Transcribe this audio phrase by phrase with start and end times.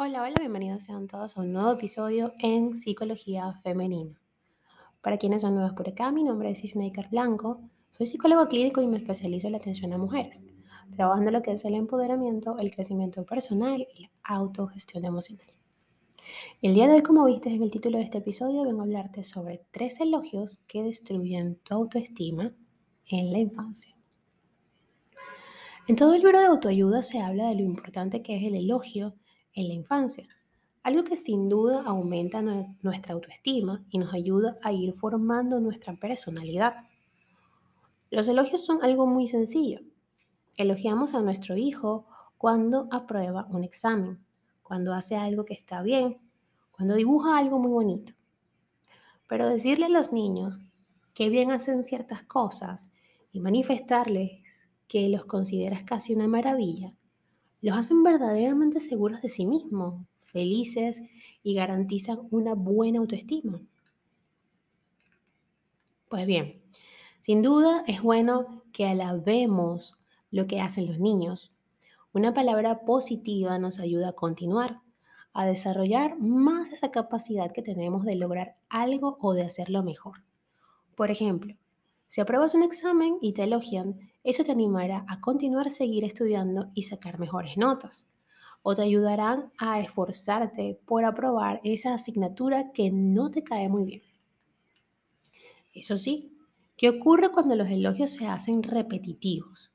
[0.00, 4.14] Hola, hola, bienvenidos sean todos a un nuevo episodio en Psicología Femenina.
[5.00, 8.86] Para quienes son nuevos por acá, mi nombre es Isnaker Blanco, soy psicólogo clínico y
[8.86, 10.44] me especializo en la atención a mujeres,
[10.94, 15.52] trabajando lo que es el empoderamiento, el crecimiento personal y la autogestión emocional.
[16.62, 19.24] El día de hoy, como viste en el título de este episodio, vengo a hablarte
[19.24, 22.52] sobre tres elogios que destruyen tu autoestima
[23.06, 23.96] en la infancia.
[25.88, 29.16] En todo el libro de autoayuda se habla de lo importante que es el elogio
[29.58, 30.28] en la infancia,
[30.84, 36.76] algo que sin duda aumenta nuestra autoestima y nos ayuda a ir formando nuestra personalidad.
[38.10, 39.80] Los elogios son algo muy sencillo.
[40.56, 42.06] Elogiamos a nuestro hijo
[42.38, 44.24] cuando aprueba un examen,
[44.62, 46.18] cuando hace algo que está bien,
[46.70, 48.12] cuando dibuja algo muy bonito.
[49.26, 50.60] Pero decirle a los niños
[51.14, 52.92] que bien hacen ciertas cosas
[53.32, 54.42] y manifestarles
[54.86, 56.94] que los consideras casi una maravilla,
[57.60, 61.02] los hacen verdaderamente seguros de sí mismos, felices
[61.42, 63.60] y garantizan una buena autoestima.
[66.08, 66.62] Pues bien,
[67.20, 69.98] sin duda es bueno que alabemos
[70.30, 71.52] lo que hacen los niños.
[72.12, 74.80] Una palabra positiva nos ayuda a continuar,
[75.32, 80.24] a desarrollar más esa capacidad que tenemos de lograr algo o de hacerlo mejor.
[80.94, 81.54] Por ejemplo,
[82.08, 86.84] si apruebas un examen y te elogian, eso te animará a continuar seguir estudiando y
[86.84, 88.08] sacar mejores notas.
[88.62, 94.02] O te ayudarán a esforzarte por aprobar esa asignatura que no te cae muy bien.
[95.74, 96.34] Eso sí,
[96.78, 99.70] ¿qué ocurre cuando los elogios se hacen repetitivos?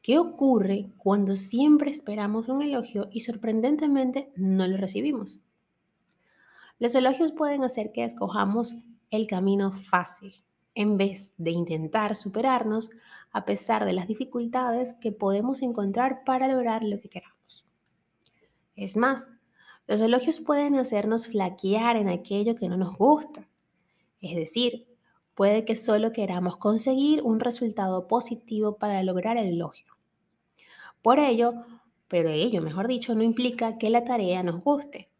[0.00, 5.44] ¿Qué ocurre cuando siempre esperamos un elogio y sorprendentemente no lo recibimos?
[6.78, 8.76] Los elogios pueden hacer que escojamos
[9.10, 10.42] el camino fácil,
[10.74, 12.90] en vez de intentar superarnos
[13.32, 17.66] a pesar de las dificultades que podemos encontrar para lograr lo que queramos.
[18.74, 19.30] Es más,
[19.86, 23.48] los elogios pueden hacernos flaquear en aquello que no nos gusta.
[24.20, 24.86] Es decir,
[25.34, 29.96] puede que solo queramos conseguir un resultado positivo para lograr el elogio.
[31.02, 31.54] Por ello,
[32.08, 35.10] pero ello, mejor dicho, no implica que la tarea nos guste.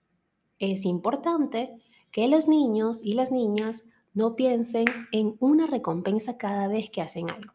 [0.59, 1.81] Es importante
[2.11, 7.31] que los niños y las niñas no piensen en una recompensa cada vez que hacen
[7.31, 7.55] algo.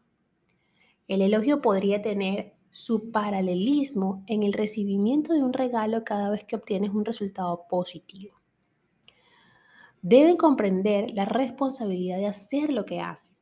[1.08, 6.56] El elogio podría tener su paralelismo en el recibimiento de un regalo cada vez que
[6.56, 8.34] obtienes un resultado positivo.
[10.02, 13.34] Deben comprender la responsabilidad de hacer lo que hacen,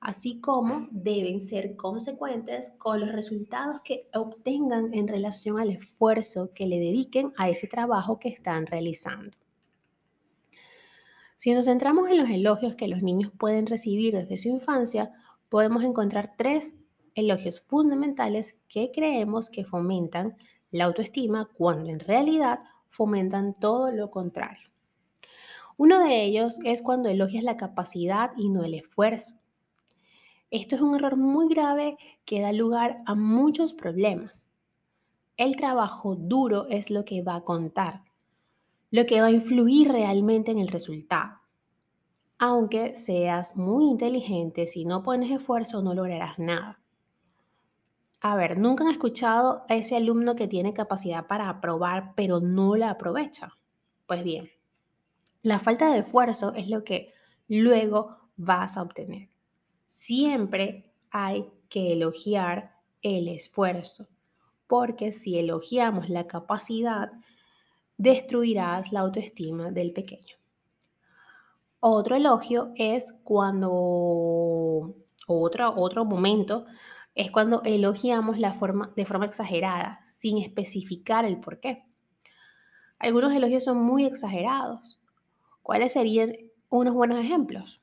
[0.00, 6.66] así como deben ser consecuentes con los resultados que obtengan en relación al esfuerzo que
[6.66, 9.36] le dediquen a ese trabajo que están realizando.
[11.36, 15.12] Si nos centramos en los elogios que los niños pueden recibir desde su infancia,
[15.48, 16.78] podemos encontrar tres
[17.14, 20.36] elogios fundamentales que creemos que fomentan
[20.70, 24.70] la autoestima cuando en realidad fomentan todo lo contrario.
[25.76, 29.36] Uno de ellos es cuando elogias la capacidad y no el esfuerzo.
[30.50, 34.50] Esto es un error muy grave que da lugar a muchos problemas.
[35.36, 38.04] El trabajo duro es lo que va a contar,
[38.90, 41.40] lo que va a influir realmente en el resultado.
[42.38, 46.80] Aunque seas muy inteligente, si no pones esfuerzo no lograrás nada.
[48.20, 52.76] A ver, ¿nunca han escuchado a ese alumno que tiene capacidad para aprobar pero no
[52.76, 53.52] la aprovecha?
[54.06, 54.50] Pues bien,
[55.42, 57.12] la falta de esfuerzo es lo que
[57.48, 59.28] luego vas a obtener.
[59.86, 64.08] Siempre hay que elogiar el esfuerzo,
[64.66, 67.12] porque si elogiamos la capacidad,
[67.98, 70.36] destruirás la autoestima del pequeño.
[71.80, 74.94] Otro elogio es cuando,
[75.26, 76.66] otro, otro momento,
[77.14, 81.84] es cuando elogiamos la forma, de forma exagerada, sin especificar el por qué.
[82.98, 85.00] Algunos elogios son muy exagerados.
[85.62, 86.36] ¿Cuáles serían
[86.68, 87.82] unos buenos ejemplos?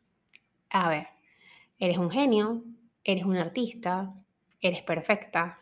[0.70, 1.08] A ver,
[1.78, 2.64] eres un genio,
[3.04, 4.14] eres un artista,
[4.60, 5.60] eres perfecta,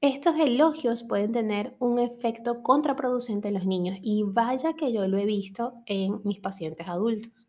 [0.00, 5.18] estos elogios pueden tener un efecto contraproducente en los niños y vaya que yo lo
[5.18, 7.48] he visto en mis pacientes adultos,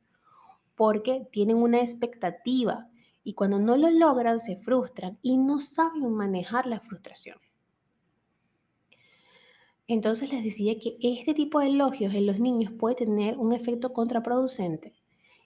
[0.75, 2.89] porque tienen una expectativa
[3.23, 7.37] y cuando no lo logran se frustran y no saben manejar la frustración.
[9.87, 13.93] Entonces les decía que este tipo de elogios en los niños puede tener un efecto
[13.93, 14.93] contraproducente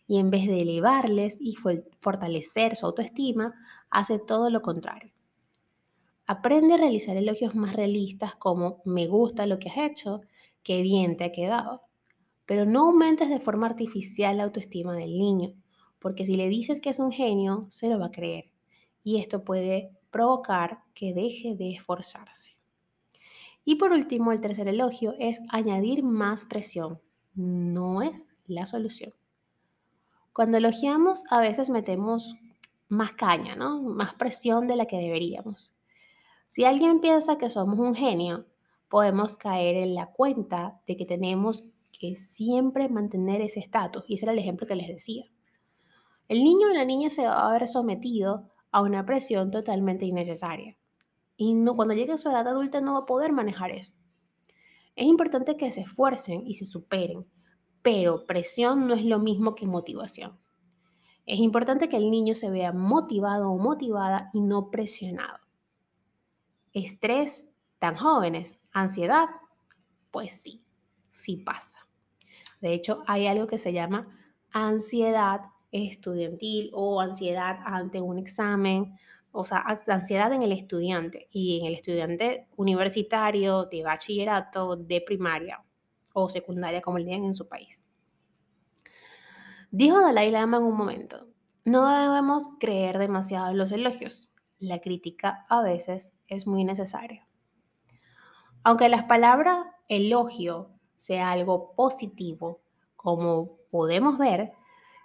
[0.08, 1.56] y en vez de elevarles y
[2.00, 3.54] fortalecer su autoestima,
[3.90, 5.15] hace todo lo contrario.
[6.28, 10.22] Aprende a realizar elogios más realistas como me gusta lo que has hecho,
[10.64, 11.84] qué bien te ha quedado.
[12.48, 15.54] Pero no aumentes de forma artificial la autoestima del niño,
[16.00, 18.52] porque si le dices que es un genio, se lo va a creer.
[19.04, 22.58] Y esto puede provocar que deje de esforzarse.
[23.64, 27.02] Y por último, el tercer elogio es añadir más presión.
[27.36, 29.14] No es la solución.
[30.34, 32.36] Cuando elogiamos, a veces metemos
[32.88, 33.82] más caña, ¿no?
[33.82, 35.75] Más presión de la que deberíamos.
[36.56, 38.46] Si alguien piensa que somos un genio,
[38.88, 44.06] podemos caer en la cuenta de que tenemos que siempre mantener ese estatus.
[44.08, 45.26] Y ese era el ejemplo que les decía.
[46.30, 50.78] El niño o la niña se va a ver sometido a una presión totalmente innecesaria.
[51.36, 53.92] Y no, cuando llegue a su edad adulta no va a poder manejar eso.
[54.96, 57.28] Es importante que se esfuercen y se superen,
[57.82, 60.40] pero presión no es lo mismo que motivación.
[61.26, 65.45] Es importante que el niño se vea motivado o motivada y no presionado.
[66.76, 67.48] Estrés
[67.80, 69.28] tan jóvenes, ansiedad,
[70.12, 70.66] pues sí,
[71.10, 71.88] sí pasa.
[72.60, 74.10] De hecho, hay algo que se llama
[74.52, 75.40] ansiedad
[75.72, 78.98] estudiantil o ansiedad ante un examen,
[79.32, 85.64] o sea, ansiedad en el estudiante y en el estudiante universitario, de bachillerato, de primaria
[86.12, 87.82] o secundaria, como le digan en su país.
[89.72, 91.30] Dijo Dalai Lama en un momento,
[91.64, 94.30] no debemos creer demasiado en los elogios.
[94.60, 97.28] La crítica a veces es muy necesaria.
[98.64, 102.62] Aunque las palabras elogio sea algo positivo,
[102.96, 104.54] como podemos ver,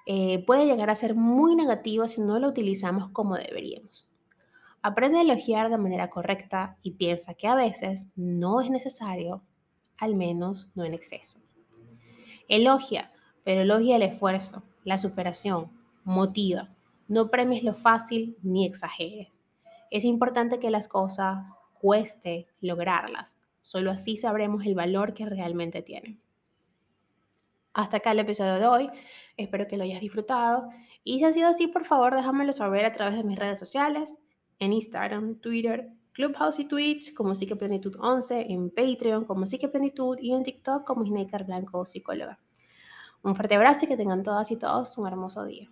[0.06, 4.08] eh, puede llegar a ser muy negativo si no lo utilizamos como deberíamos.
[4.82, 9.42] Aprende a elogiar de manera correcta y piensa que a veces no es necesario,
[9.98, 11.40] al menos no en exceso.
[12.48, 13.12] Elogia,
[13.44, 15.70] pero elogia el esfuerzo, la superación,
[16.04, 16.70] motiva.
[17.08, 19.44] No premies lo fácil ni exageres.
[19.90, 23.38] Es importante que las cosas cueste lograrlas.
[23.60, 26.20] Solo así sabremos el valor que realmente tienen.
[27.72, 28.90] Hasta acá el episodio de hoy.
[29.36, 30.68] Espero que lo hayas disfrutado.
[31.04, 34.18] Y si ha sido así, por favor, déjamelo saber a través de mis redes sociales,
[34.58, 40.42] en Instagram, Twitter, Clubhouse y Twitch como Psiqueplenitud 11, en Patreon como Psiqueplenitud y en
[40.42, 42.38] TikTok como Snaker Blanco Psicóloga.
[43.22, 45.70] Un fuerte abrazo y que tengan todas y todos un hermoso día.